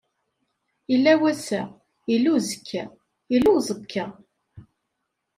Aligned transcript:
Illa 0.93 1.13
wass-a, 1.21 1.61
illa 2.13 2.29
uzekka, 2.35 2.83
illa 3.35 3.49
uẓekka. 3.55 4.03